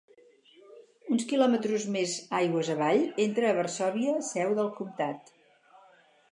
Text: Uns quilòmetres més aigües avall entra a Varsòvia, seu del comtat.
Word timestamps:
Uns 1.15 1.25
quilòmetres 1.31 1.85
més 1.97 2.15
aigües 2.39 2.73
avall 2.77 3.05
entra 3.27 3.53
a 3.53 3.59
Varsòvia, 3.61 4.19
seu 4.33 4.59
del 4.61 4.75
comtat. 4.81 5.35